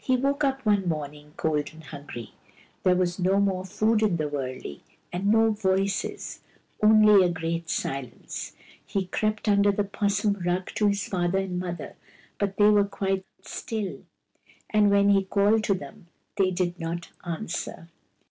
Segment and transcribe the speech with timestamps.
[0.00, 2.32] He woke up one morning, cold and hungry.
[2.82, 4.80] There was no more food in the wurley,
[5.12, 6.40] and no voices:
[6.82, 8.56] only a great silence.
[8.86, 11.96] He crept under the 'possum rug to his father and mother,
[12.38, 14.02] but they were quite still,
[14.70, 16.06] and when he called to them,
[16.38, 17.88] they did not answer.